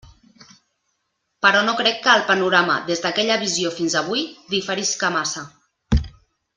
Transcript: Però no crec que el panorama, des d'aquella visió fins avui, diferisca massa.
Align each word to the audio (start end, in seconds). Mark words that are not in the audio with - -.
Però 1.45 1.59
no 1.67 1.75
crec 1.81 2.01
que 2.07 2.15
el 2.19 2.25
panorama, 2.31 2.79
des 2.89 3.05
d'aquella 3.05 3.39
visió 3.45 3.75
fins 3.79 4.01
avui, 4.03 4.27
diferisca 4.57 5.17
massa. 5.21 5.49